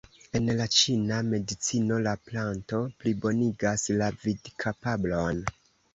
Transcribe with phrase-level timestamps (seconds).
[0.37, 5.45] En la ĉina medicino la planto plibonigas la vidkapablon.